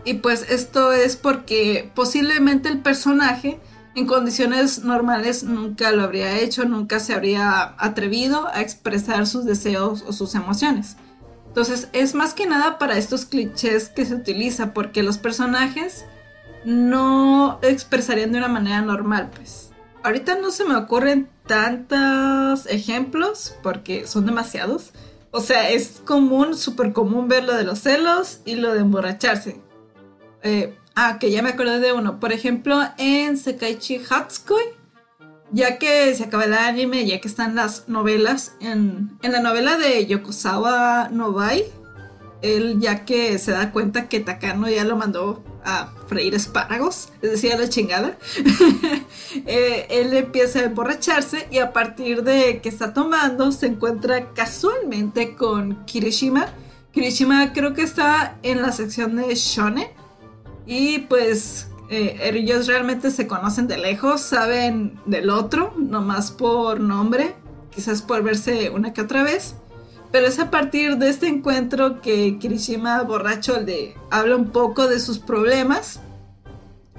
Y 0.04 0.14
pues 0.14 0.50
esto 0.50 0.92
es 0.92 1.16
porque 1.16 1.90
posiblemente 1.94 2.68
el 2.68 2.80
personaje 2.80 3.60
en 3.94 4.06
condiciones 4.06 4.84
normales 4.84 5.44
nunca 5.44 5.92
lo 5.92 6.02
habría 6.02 6.38
hecho, 6.38 6.64
nunca 6.64 6.98
se 6.98 7.14
habría 7.14 7.74
atrevido 7.78 8.48
a 8.48 8.60
expresar 8.60 9.26
sus 9.26 9.44
deseos 9.44 10.02
o 10.06 10.12
sus 10.12 10.34
emociones. 10.34 10.96
Entonces 11.52 11.88
es 11.92 12.14
más 12.14 12.34
que 12.34 12.46
nada 12.46 12.78
para 12.78 12.96
estos 12.96 13.26
clichés 13.26 13.88
que 13.88 14.06
se 14.06 14.14
utiliza 14.14 14.72
porque 14.72 15.02
los 15.02 15.18
personajes 15.18 16.06
no 16.64 17.58
expresarían 17.62 18.32
de 18.32 18.38
una 18.38 18.48
manera 18.48 18.80
normal, 18.80 19.30
pues. 19.34 19.70
Ahorita 20.02 20.36
no 20.36 20.50
se 20.50 20.64
me 20.64 20.74
ocurren 20.76 21.28
tantos 21.46 22.66
ejemplos 22.66 23.54
porque 23.62 24.06
son 24.06 24.26
demasiados. 24.26 24.90
O 25.30 25.40
sea, 25.40 25.70
es 25.70 26.00
común, 26.04 26.56
súper 26.56 26.92
común 26.92 27.28
ver 27.28 27.44
lo 27.44 27.54
de 27.54 27.64
los 27.64 27.80
celos 27.80 28.40
y 28.44 28.56
lo 28.56 28.74
de 28.74 28.80
emborracharse. 28.80 29.60
Eh, 30.42 30.76
Ah, 30.94 31.18
que 31.18 31.30
ya 31.30 31.42
me 31.42 31.50
acordé 31.50 31.80
de 31.80 31.92
uno. 31.92 32.20
Por 32.20 32.32
ejemplo, 32.32 32.78
en 32.98 33.36
Sekaichi 33.38 34.00
Hatsukoi, 34.08 34.62
ya 35.52 35.78
que 35.78 36.14
se 36.14 36.24
acaba 36.24 36.44
el 36.44 36.54
anime, 36.54 37.06
ya 37.06 37.20
que 37.20 37.28
están 37.28 37.54
las 37.54 37.88
novelas, 37.88 38.54
en, 38.60 39.18
la 39.22 39.40
novela 39.40 39.76
de 39.76 40.06
Yokosawa 40.06 41.10
Nobai, 41.10 41.64
él 42.40 42.80
ya 42.80 43.04
que 43.04 43.38
se 43.38 43.52
da 43.52 43.70
cuenta 43.70 44.08
que 44.08 44.18
Takano 44.20 44.68
ya 44.68 44.84
lo 44.84 44.96
mandó 44.96 45.44
a 45.64 45.92
freír 46.08 46.34
espárragos, 46.34 47.10
es 47.22 47.30
decir, 47.30 47.52
a 47.52 47.58
la 47.58 47.68
chingada, 47.68 48.18
eh, 49.46 49.86
él 49.90 50.12
empieza 50.14 50.60
a 50.60 50.64
emborracharse 50.64 51.46
y 51.50 51.58
a 51.58 51.72
partir 51.72 52.24
de 52.24 52.60
que 52.60 52.68
está 52.68 52.94
tomando 52.94 53.52
se 53.52 53.66
encuentra 53.66 54.32
casualmente 54.32 55.36
con 55.36 55.84
Kirishima. 55.84 56.46
Kirishima 56.92 57.52
creo 57.52 57.74
que 57.74 57.82
está 57.82 58.38
en 58.42 58.60
la 58.60 58.72
sección 58.72 59.16
de 59.16 59.34
Shonen 59.34 59.88
y 60.66 61.00
pues 61.00 61.68
eh, 61.92 62.30
ellos 62.34 62.66
realmente 62.68 63.10
se 63.10 63.26
conocen 63.26 63.68
de 63.68 63.76
lejos, 63.76 64.22
saben 64.22 64.98
del 65.04 65.28
otro, 65.28 65.74
nomás 65.76 66.30
por 66.30 66.80
nombre, 66.80 67.34
quizás 67.70 68.00
por 68.00 68.22
verse 68.22 68.70
una 68.70 68.94
que 68.94 69.02
otra 69.02 69.22
vez. 69.22 69.56
Pero 70.10 70.26
es 70.26 70.38
a 70.38 70.50
partir 70.50 70.96
de 70.96 71.10
este 71.10 71.26
encuentro 71.28 72.00
que 72.00 72.38
Kirishima 72.38 73.02
borracho 73.02 73.60
le 73.60 73.94
habla 74.10 74.36
un 74.36 74.52
poco 74.52 74.88
de 74.88 75.00
sus 75.00 75.18
problemas. 75.18 76.00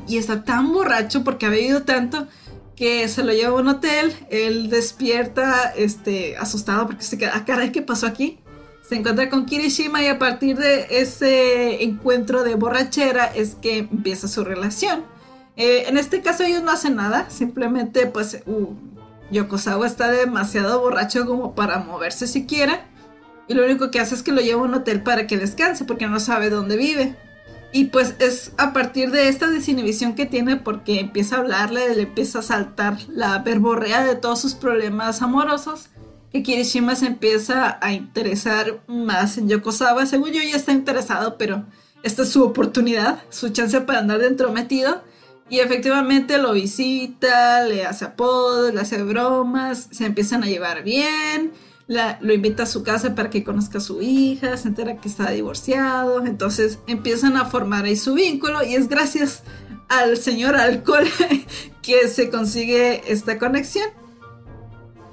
Y 0.08 0.18
está 0.18 0.44
tan 0.44 0.72
borracho 0.72 1.24
porque 1.24 1.48
ha 1.48 1.50
bebido 1.50 1.82
tanto 1.84 2.28
que 2.76 3.08
se 3.08 3.24
lo 3.24 3.34
lleva 3.34 3.58
a 3.58 3.62
un 3.62 3.70
hotel. 3.70 4.14
Él 4.30 4.70
despierta 4.70 5.74
este, 5.76 6.38
asustado 6.38 6.86
porque 6.86 7.04
se 7.04 7.18
queda, 7.18 7.32
ah, 7.34 7.46
caray, 7.46 7.72
¿qué 7.72 7.82
pasó 7.82 8.06
aquí? 8.06 8.43
Se 8.88 8.96
encuentra 8.96 9.30
con 9.30 9.46
Kirishima 9.46 10.04
y 10.04 10.08
a 10.08 10.20
partir 10.20 10.58
de 10.58 10.88
ese 10.90 11.84
encuentro 11.84 12.44
de 12.44 12.56
borrachera 12.56 13.26
es 13.26 13.56
que 13.56 13.80
empieza 13.80 14.28
su 14.28 14.44
relación. 14.44 15.06
Eh, 15.56 15.86
en 15.88 15.98
este 15.98 16.22
caso 16.22 16.44
ellos 16.44 16.64
no 16.64 16.72
hacen 16.72 16.96
nada, 16.96 17.30
simplemente 17.30 18.08
pues 18.08 18.42
uh, 18.46 18.74
Yokosawa 19.32 19.88
está 19.88 20.12
demasiado 20.12 20.82
borracho 20.82 21.26
como 21.26 21.56
para 21.56 21.80
moverse 21.80 22.28
siquiera 22.28 22.86
y 23.48 23.54
lo 23.54 23.64
único 23.64 23.90
que 23.90 24.00
hace 24.00 24.16
es 24.16 24.24
que 24.24 24.32
lo 24.32 24.42
lleva 24.42 24.62
a 24.62 24.66
un 24.66 24.74
hotel 24.74 25.02
para 25.02 25.28
que 25.28 25.38
descanse 25.38 25.86
porque 25.86 26.08
no 26.08 26.20
sabe 26.20 26.50
dónde 26.50 26.78
vive. 26.78 27.16
Y 27.72 27.86
pues 27.86 28.16
es 28.20 28.52
a 28.58 28.72
partir 28.72 29.10
de 29.10 29.30
esta 29.30 29.50
desinhibición 29.50 30.14
que 30.14 30.28
tiene 30.28 30.58
porque 30.58 31.00
empieza 31.00 31.38
a 31.38 31.40
hablarle, 31.40 31.96
le 31.96 32.04
empieza 32.04 32.40
a 32.40 32.44
saltar 32.44 32.98
la 33.08 33.40
verborrea 33.40 34.04
de 34.04 34.16
todos 34.16 34.40
sus 34.40 34.54
problemas 34.54 35.24
amorosos 35.24 35.90
que 36.34 36.42
Kirishima 36.42 36.96
se 36.96 37.06
empieza 37.06 37.78
a 37.80 37.94
interesar 37.94 38.82
más 38.88 39.38
en 39.38 39.48
Yokosawa. 39.48 40.08
Según 40.08 40.32
yo 40.32 40.42
ya 40.42 40.56
está 40.56 40.72
interesado, 40.72 41.38
pero 41.38 41.64
esta 42.02 42.24
es 42.24 42.30
su 42.30 42.44
oportunidad, 42.44 43.22
su 43.30 43.50
chance 43.50 43.80
para 43.82 44.00
andar 44.00 44.20
dentro 44.20 44.52
metido. 44.52 45.04
Y 45.48 45.60
efectivamente 45.60 46.40
lo 46.40 46.54
visita, 46.54 47.64
le 47.64 47.86
hace 47.86 48.06
apodos, 48.06 48.74
le 48.74 48.82
hace 48.82 49.04
bromas, 49.04 49.90
se 49.92 50.06
empiezan 50.06 50.42
a 50.42 50.48
llevar 50.48 50.84
bien, 50.84 51.52
lo 51.88 52.34
invita 52.34 52.64
a 52.64 52.66
su 52.66 52.82
casa 52.82 53.14
para 53.14 53.30
que 53.30 53.44
conozca 53.44 53.78
a 53.78 53.82
su 53.82 54.02
hija, 54.02 54.58
se 54.58 54.70
entera 54.70 54.98
que 54.98 55.10
está 55.10 55.30
divorciado, 55.30 56.26
entonces 56.26 56.80
empiezan 56.88 57.38
a 57.38 57.46
formar 57.46 57.86
ahí 57.86 57.96
su 57.96 58.16
vínculo 58.16 58.64
y 58.64 58.74
es 58.74 58.88
gracias 58.88 59.44
al 59.88 60.18
señor 60.18 60.56
alcohol 60.56 61.06
que 61.84 62.08
se 62.08 62.32
consigue 62.32 63.04
esta 63.12 63.38
conexión. 63.38 64.03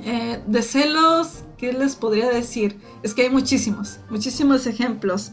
Eh, 0.05 0.43
de 0.47 0.63
celos, 0.63 1.45
¿qué 1.59 1.73
les 1.73 1.97
podría 1.97 2.31
decir? 2.31 2.81
Es 3.03 3.15
que 3.15 3.23
hay 3.23 3.31
muchísimos, 3.31 3.99
muchísimos 4.09 4.67
ejemplos. 4.67 5.33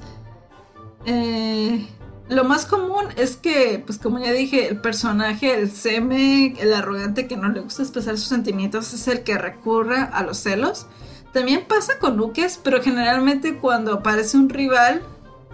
Eh, 1.06 1.88
lo 2.30 2.44
más 2.44 2.66
común 2.66 3.06
es 3.16 3.38
que, 3.38 3.82
pues 3.86 3.98
como 3.98 4.20
ya 4.20 4.34
dije, 4.34 4.68
el 4.68 4.82
personaje, 4.82 5.58
el 5.58 5.72
seme, 5.72 6.56
el 6.60 6.74
arrogante 6.74 7.28
que 7.28 7.38
no 7.38 7.48
le 7.50 7.62
gusta 7.62 7.84
expresar 7.84 8.18
sus 8.18 8.28
sentimientos 8.28 8.94
es 8.94 9.08
el 9.08 9.24
que 9.24 9.38
recurre 9.38 9.98
a 9.98 10.24
los 10.24 10.38
celos. 10.38 10.88
También 11.32 11.66
pasa 11.66 12.00
con 12.00 12.20
Ukes, 12.20 12.60
pero 12.62 12.82
generalmente 12.82 13.58
cuando 13.58 13.94
aparece 13.94 14.38
un 14.38 14.50
rival 14.50 15.02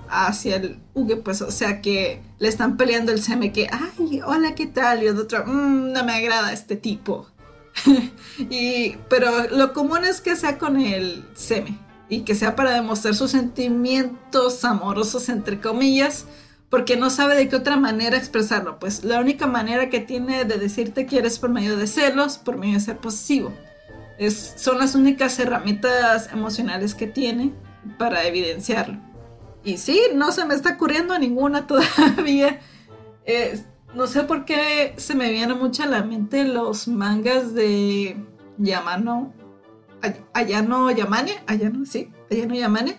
hacia 0.10 0.56
el 0.56 0.80
Uke, 0.94 1.18
pues 1.18 1.42
o 1.42 1.52
sea 1.52 1.82
que 1.82 2.22
le 2.40 2.48
están 2.48 2.78
peleando 2.78 3.12
el 3.12 3.22
seme 3.22 3.52
que, 3.52 3.68
ay, 3.72 4.22
hola, 4.26 4.56
¿qué 4.56 4.68
tal? 4.68 5.04
Y 5.04 5.08
el 5.08 5.18
otro, 5.18 5.46
mm, 5.46 5.92
no 5.92 6.04
me 6.04 6.14
agrada 6.14 6.54
este 6.54 6.76
tipo. 6.76 7.28
y, 8.50 8.98
pero 9.10 9.50
lo 9.50 9.74
común 9.74 10.06
es 10.06 10.22
que 10.22 10.36
sea 10.36 10.58
con 10.58 10.80
el 10.80 11.26
seme 11.34 11.78
y 12.10 12.22
que 12.22 12.36
sea 12.36 12.56
para 12.56 12.72
demostrar 12.72 13.16
sus 13.16 13.32
sentimientos 13.32 14.64
amorosos, 14.66 15.30
entre 15.30 15.60
comillas, 15.60 16.26
porque 16.70 16.98
no 16.98 17.10
sabe 17.10 17.36
de 17.36 17.50
qué 17.50 17.56
otra 17.56 17.78
manera 17.78 18.18
expresarlo. 18.18 18.80
Pues 18.80 19.04
la 19.04 19.20
única 19.20 19.48
manera 19.48 19.90
que 19.90 20.00
tiene 20.00 20.46
de 20.46 20.58
decirte 20.58 21.06
que 21.06 21.18
eres 21.18 21.40
por 21.40 21.50
medio 21.50 21.78
de 21.78 21.88
celos, 21.88 22.38
por 22.38 22.58
medio 22.58 22.76
de 22.76 22.80
ser 22.80 22.98
posesivo. 22.98 23.54
Es, 24.18 24.54
son 24.58 24.80
las 24.80 24.96
únicas 24.96 25.38
herramientas 25.40 26.30
emocionales 26.32 26.94
que 26.94 27.08
tiene 27.08 27.54
para 27.98 28.26
evidenciarlo. 28.26 29.00
Y 29.64 29.78
sí, 29.78 30.00
no 30.14 30.32
se 30.32 30.46
me 30.46 30.56
está 30.56 30.74
ocurriendo 30.74 31.18
ninguna 31.18 31.68
todavía. 31.68 32.60
Eh, 33.26 33.64
no 33.96 34.08
sé 34.08 34.24
por 34.24 34.46
qué 34.46 34.94
se 34.98 35.16
me 35.16 35.32
viene 35.32 35.54
mucho 35.54 35.84
a 35.84 35.88
la 35.88 36.04
mente 36.04 36.44
los 36.46 36.88
mangas 36.88 37.54
de 37.54 38.18
Yamano. 38.58 39.34
Ayano 40.34 40.92
Yamane. 40.92 41.44
Ayano, 41.48 41.86
sí. 41.86 42.12
Ayano 42.32 42.56
Yamane. 42.56 42.98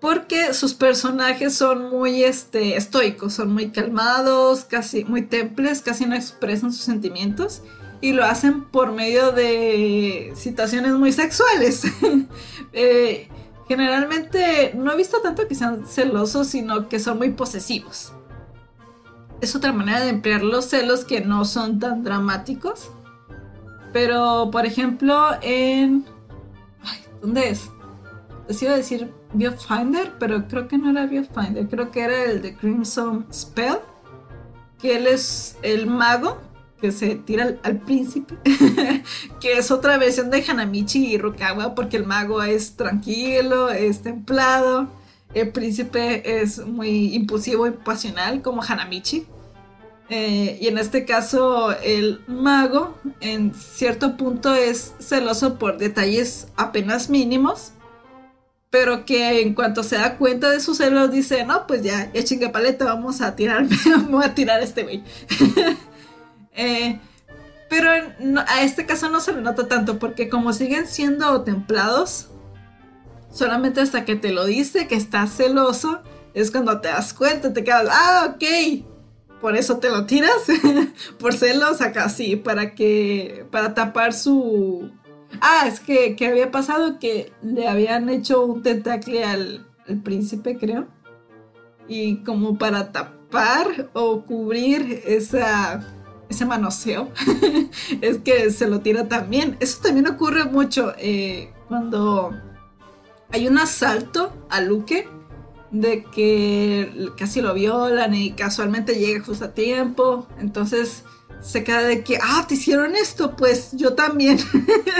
Porque 0.00 0.52
sus 0.52 0.74
personajes 0.74 1.54
son 1.54 1.90
muy 1.90 2.24
este, 2.24 2.76
estoicos, 2.76 3.32
son 3.34 3.52
muy 3.52 3.70
calmados, 3.70 4.64
casi 4.64 5.04
muy 5.04 5.22
temples, 5.22 5.80
casi 5.80 6.04
no 6.04 6.14
expresan 6.14 6.72
sus 6.72 6.82
sentimientos 6.82 7.62
y 8.04 8.12
lo 8.12 8.24
hacen 8.24 8.64
por 8.64 8.92
medio 8.92 9.32
de 9.32 10.32
situaciones 10.36 10.92
muy 10.92 11.12
sexuales. 11.12 11.82
Eh, 12.76 13.28
generalmente 13.68 14.72
no 14.74 14.92
he 14.92 14.96
visto 14.96 15.20
tanto 15.20 15.46
que 15.46 15.54
sean 15.54 15.86
celosos, 15.86 16.48
sino 16.48 16.88
que 16.88 16.98
son 16.98 17.18
muy 17.18 17.30
posesivos. 17.30 18.12
Es 19.44 19.54
otra 19.54 19.74
manera 19.74 20.00
de 20.00 20.08
emplear 20.08 20.42
los 20.42 20.64
celos 20.64 21.04
que 21.04 21.20
no 21.20 21.44
son 21.44 21.78
tan 21.78 22.02
dramáticos. 22.02 22.90
Pero, 23.92 24.48
por 24.50 24.64
ejemplo, 24.64 25.32
en... 25.42 26.06
¿Dónde 27.20 27.50
es? 27.50 27.68
Les 28.48 28.62
iba 28.62 28.72
a 28.72 28.76
decir 28.78 29.12
pero 30.18 30.48
creo 30.48 30.66
que 30.66 30.78
no 30.78 30.90
era 30.90 31.04
Biofinder. 31.04 31.68
Creo 31.68 31.90
que 31.90 32.00
era 32.00 32.24
el 32.24 32.40
de 32.40 32.56
Crimson 32.56 33.26
Spell. 33.30 33.80
Que 34.78 34.96
él 34.96 35.06
es 35.06 35.58
el 35.60 35.88
mago 35.88 36.38
que 36.80 36.90
se 36.90 37.16
tira 37.16 37.58
al, 37.64 37.80
príncipe, 37.80 38.36
que 39.40 39.58
es 39.58 39.70
otra 39.70 39.98
versión 39.98 40.30
de 40.30 40.42
Hanamichi 40.42 41.12
y 41.12 41.18
Rukawa, 41.18 41.74
porque 41.74 41.98
el 41.98 42.06
mago 42.06 42.42
es 42.42 42.76
tranquilo, 42.76 43.70
es 43.70 44.02
templado, 44.02 44.88
el 45.34 45.50
príncipe 45.50 46.40
es 46.40 46.64
muy 46.66 47.14
impulsivo 47.14 47.66
y 47.66 47.72
pasional 47.72 48.40
como 48.40 48.62
Hanamichi. 48.62 49.26
Eh, 50.10 50.58
y 50.60 50.68
en 50.68 50.76
este 50.76 51.06
caso 51.06 51.72
el 51.82 52.20
mago 52.26 52.94
en 53.20 53.54
cierto 53.54 54.18
punto 54.18 54.54
es 54.54 54.92
celoso 55.00 55.58
por 55.58 55.78
detalles 55.78 56.48
apenas 56.56 57.08
mínimos, 57.08 57.72
pero 58.68 59.06
que 59.06 59.40
en 59.40 59.54
cuanto 59.54 59.82
se 59.82 59.96
da 59.96 60.18
cuenta 60.18 60.50
de 60.50 60.60
sus 60.60 60.78
celos 60.78 61.10
dice, 61.10 61.44
no, 61.44 61.66
pues 61.66 61.82
ya, 61.82 62.12
ya 62.12 62.22
chingue 62.22 62.52
vamos 62.80 63.22
a 63.22 63.34
tirarme, 63.34 63.76
vamos 63.86 64.24
a 64.24 64.34
tirar 64.34 64.60
a 64.60 64.64
este 64.64 64.82
güey. 64.82 65.04
Eh, 66.56 67.00
pero 67.68 67.90
a 68.46 68.62
este 68.62 68.86
caso 68.86 69.10
no 69.10 69.18
se 69.18 69.32
le 69.32 69.40
nota 69.40 69.66
tanto 69.66 69.98
porque 69.98 70.28
como 70.28 70.52
siguen 70.52 70.86
siendo 70.86 71.42
templados, 71.42 72.28
solamente 73.32 73.80
hasta 73.80 74.04
que 74.04 74.14
te 74.14 74.30
lo 74.30 74.44
dice 74.44 74.86
que 74.86 74.94
estás 74.94 75.36
celoso, 75.36 76.00
es 76.32 76.52
cuando 76.52 76.80
te 76.80 76.86
das 76.86 77.12
cuenta, 77.12 77.52
te 77.52 77.64
quedas, 77.64 77.88
ah, 77.90 78.36
ok, 78.36 78.84
por 79.44 79.58
eso 79.58 79.76
te 79.76 79.90
lo 79.90 80.06
tiras, 80.06 80.46
por 81.18 81.34
celos 81.34 81.82
acá 81.82 82.08
sí, 82.08 82.34
para 82.34 82.74
que, 82.74 83.44
para 83.50 83.74
tapar 83.74 84.14
su... 84.14 84.90
Ah, 85.38 85.66
es 85.68 85.80
que, 85.80 86.16
que 86.16 86.28
había 86.28 86.50
pasado 86.50 86.98
que 86.98 87.30
le 87.42 87.68
habían 87.68 88.08
hecho 88.08 88.42
un 88.42 88.62
tentacle 88.62 89.22
al, 89.22 89.66
al 89.86 90.00
príncipe, 90.00 90.56
creo. 90.56 90.88
Y 91.86 92.22
como 92.24 92.56
para 92.56 92.90
tapar 92.90 93.90
o 93.92 94.22
cubrir 94.24 95.02
esa 95.04 95.86
ese 96.30 96.46
manoseo 96.46 97.10
es 98.00 98.16
que 98.20 98.50
se 98.50 98.66
lo 98.66 98.80
tira 98.80 99.08
también. 99.08 99.58
Eso 99.60 99.82
también 99.82 100.06
ocurre 100.06 100.46
mucho 100.46 100.94
eh, 100.96 101.52
cuando 101.68 102.30
hay 103.30 103.46
un 103.46 103.58
asalto 103.58 104.32
a 104.48 104.62
Luque 104.62 105.06
de 105.74 106.04
que 106.04 107.10
casi 107.16 107.40
lo 107.40 107.52
violan 107.52 108.14
y 108.14 108.32
casualmente 108.32 108.94
llega 108.94 109.24
justo 109.24 109.46
a 109.46 109.54
tiempo. 109.54 110.26
Entonces 110.38 111.04
se 111.40 111.64
queda 111.64 111.82
de 111.82 112.02
que, 112.02 112.18
ah, 112.22 112.44
te 112.48 112.54
hicieron 112.54 112.94
esto, 112.96 113.36
pues 113.36 113.72
yo 113.72 113.94
también. 113.94 114.38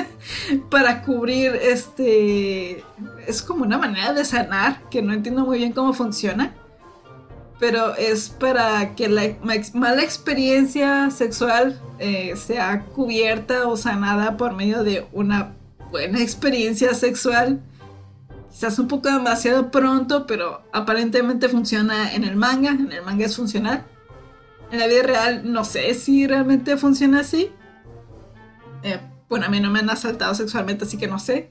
Para 0.71 1.03
cubrir 1.03 1.55
este... 1.55 2.85
Es 3.27 3.41
como 3.41 3.65
una 3.65 3.79
manera 3.79 4.13
de 4.13 4.25
sanar 4.25 4.83
que 4.91 5.01
no 5.01 5.13
entiendo 5.13 5.45
muy 5.45 5.59
bien 5.59 5.73
cómo 5.73 5.93
funciona 5.93 6.55
pero 7.61 7.95
es 7.97 8.29
para 8.29 8.95
que 8.95 9.09
la 9.09 9.23
mala 9.73 10.03
experiencia 10.03 11.11
sexual 11.11 11.81
eh, 11.99 12.35
sea 12.37 12.85
cubierta 12.95 13.69
o 13.69 13.77
sanada 13.77 14.37
por 14.37 14.55
medio 14.55 14.83
de 14.83 15.07
una 15.13 15.55
buena 15.91 16.21
experiencia 16.21 16.93
sexual. 16.93 17.61
Quizás 18.55 18.79
un 18.79 18.87
poco 18.87 19.11
demasiado 19.11 19.73
pronto, 19.73 20.29
pero 20.29 20.63
aparentemente 20.73 21.49
funciona 21.49 22.15
en 22.15 22.23
el 22.23 22.37
manga. 22.37 22.71
En 22.71 22.93
el 22.93 23.03
manga 23.03 23.27
es 23.27 23.35
funcional. 23.35 23.85
En 24.71 24.79
la 24.79 24.87
vida 24.87 25.03
real 25.03 25.53
no 25.53 25.65
sé 25.65 25.93
si 25.95 26.27
realmente 26.29 26.77
funciona 26.77 27.21
así. 27.21 27.51
Eh, 28.85 29.01
bueno, 29.29 29.47
a 29.47 29.49
mí 29.49 29.59
no 29.59 29.71
me 29.71 29.81
han 29.81 29.91
asaltado 29.91 30.35
sexualmente, 30.35 30.85
así 30.85 30.97
que 30.97 31.09
no 31.09 31.19
sé. 31.19 31.51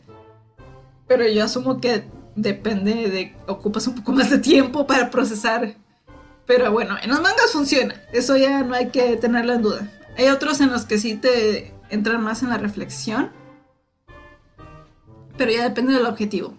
Pero 1.08 1.28
yo 1.28 1.44
asumo 1.44 1.82
que 1.82 2.06
depende 2.38 3.10
de... 3.10 3.36
Ocupas 3.48 3.86
un 3.88 3.96
poco 3.96 4.14
más 4.14 4.30
de 4.30 4.40
tiempo 4.40 4.88
para 4.88 5.12
procesar 5.12 5.76
pero 6.46 6.72
bueno, 6.72 6.96
en 7.02 7.10
los 7.10 7.22
mangas 7.22 7.52
funciona. 7.52 8.02
Eso 8.12 8.36
ya 8.36 8.64
no 8.64 8.76
hay 8.76 8.90
que 8.90 9.16
tenerlo 9.18 9.54
en 9.54 9.62
duda. 9.62 9.92
Hay 10.18 10.28
otros 10.28 10.60
en 10.62 10.72
los 10.72 10.86
que 10.86 10.98
sí 10.98 11.16
te 11.16 11.74
entran 11.90 12.22
más 12.22 12.44
en 12.44 12.50
la 12.50 12.58
reflexión. 12.58 13.32
Pero 15.38 15.52
ya 15.52 15.64
depende 15.64 15.94
del 15.94 16.06
objetivo. 16.06 16.54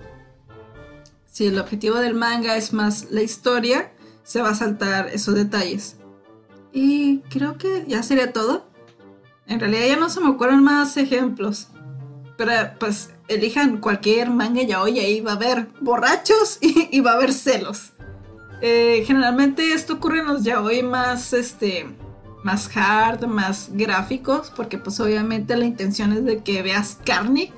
Si 1.35 1.47
el 1.47 1.59
objetivo 1.59 1.97
del 1.97 2.14
manga 2.14 2.57
es 2.57 2.73
más 2.73 3.09
la 3.11 3.20
historia, 3.20 3.92
se 4.23 4.40
va 4.40 4.51
a 4.51 4.55
saltar 4.55 5.09
esos 5.09 5.35
detalles. 5.35 5.97
Y 6.73 7.23
creo 7.29 7.59
que 7.59 7.85
ya 7.88 8.05
sería 8.05 8.33
todo. 8.33 8.68
En 9.49 9.59
realidad 9.59 9.85
ya 9.85 9.97
no 9.97 10.11
se 10.11 10.20
me 10.20 10.29
ocurren 10.29 10.62
más 10.62 10.97
ejemplos. 10.97 11.70
Pero 12.37 12.53
pues 12.79 13.11
elijan 13.27 13.79
cualquier 13.79 14.31
manga 14.31 14.62
ya 14.62 14.81
hoy 14.81 15.01
ahí 15.01 15.23
va 15.23 15.33
a 15.33 15.35
haber 15.35 15.66
borrachos 15.81 16.59
y 16.61 17.01
va 17.01 17.11
a 17.11 17.14
haber 17.14 17.33
celos. 17.33 17.90
Eh, 18.61 19.03
generalmente 19.05 19.73
esto 19.73 19.94
ocurre 19.94 20.20
en 20.20 20.27
los 20.27 20.44
yaoi 20.44 20.85
más, 20.85 21.33
este, 21.33 21.85
más 22.44 22.70
hard, 22.77 23.27
más 23.27 23.70
gráficos, 23.73 24.53
porque 24.55 24.79
pues 24.79 25.01
obviamente 25.01 25.57
la 25.57 25.64
intención 25.64 26.12
es 26.12 26.25
de 26.25 26.44
que 26.44 26.62
veas 26.62 26.97
carne, 27.05 27.53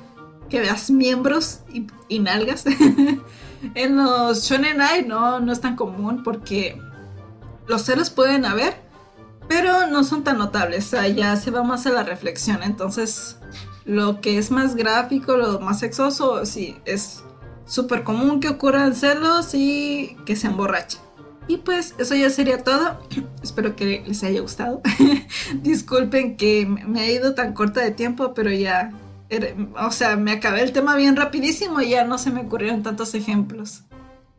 que 0.48 0.60
veas 0.60 0.90
miembros 0.90 1.60
y, 2.08 2.20
nalgas. 2.20 2.64
en 3.74 3.96
los 3.96 4.44
shonen 4.44 4.80
ai 4.80 5.04
no, 5.04 5.40
no 5.40 5.52
es 5.52 5.60
tan 5.60 5.76
común 5.76 6.22
porque 6.22 6.80
los 7.66 7.82
celos 7.82 8.10
pueden 8.10 8.44
haber, 8.44 8.74
pero 9.48 9.86
no 9.88 10.04
son 10.04 10.24
tan 10.24 10.38
notables, 10.38 10.86
o 10.86 10.90
sea, 10.90 11.08
ya 11.08 11.36
se 11.36 11.50
va 11.50 11.62
más 11.62 11.86
a 11.86 11.90
la 11.90 12.02
reflexión, 12.02 12.62
entonces 12.62 13.38
lo 13.84 14.20
que 14.20 14.38
es 14.38 14.50
más 14.50 14.74
gráfico, 14.74 15.36
lo 15.36 15.60
más 15.60 15.80
sexoso, 15.80 16.44
sí, 16.44 16.76
es 16.84 17.22
súper 17.66 18.04
común 18.04 18.40
que 18.40 18.48
ocurran 18.48 18.94
celos 18.94 19.54
y 19.54 20.16
que 20.24 20.36
se 20.36 20.48
emborrachen. 20.48 21.00
Y 21.48 21.58
pues 21.58 21.94
eso 21.98 22.14
ya 22.14 22.28
sería 22.30 22.64
todo. 22.64 22.98
Espero 23.42 23.76
que 23.76 24.02
les 24.06 24.22
haya 24.24 24.40
gustado. 24.40 24.80
Disculpen 25.62 26.36
que 26.36 26.66
me 26.66 27.00
ha 27.00 27.10
ido 27.10 27.34
tan 27.34 27.52
corta 27.52 27.80
de 27.82 27.92
tiempo, 27.92 28.34
pero 28.34 28.50
ya, 28.50 28.92
o 29.78 29.90
sea, 29.90 30.16
me 30.16 30.32
acabé 30.32 30.62
el 30.62 30.72
tema 30.72 30.96
bien 30.96 31.16
rapidísimo 31.16 31.80
y 31.80 31.90
ya 31.90 32.04
no 32.04 32.18
se 32.18 32.30
me 32.30 32.42
ocurrieron 32.42 32.82
tantos 32.82 33.14
ejemplos. 33.14 33.82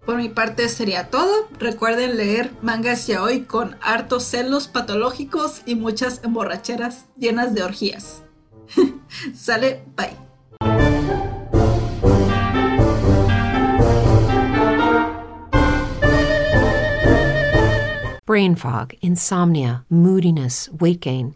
Por 0.06 0.18
mi 0.18 0.30
parte 0.30 0.70
sería 0.70 1.10
todo. 1.10 1.50
Recuerden 1.60 2.16
leer 2.16 2.54
mangas 2.62 3.08
ya 3.08 3.22
hoy 3.22 3.42
con 3.42 3.76
hartos 3.82 4.24
celos 4.24 4.68
patológicos 4.68 5.64
y 5.66 5.76
muchas 5.76 6.22
emborracheras 6.24 7.06
llenas 7.18 7.54
de 7.54 7.64
orgías. 7.64 8.24
Sale, 9.36 9.84
bye. 9.98 10.28
brain 18.28 18.56
fog, 18.56 18.94
insomnia, 19.02 19.86
moodiness, 19.90 20.70
weight 20.80 21.02
gain. 21.02 21.36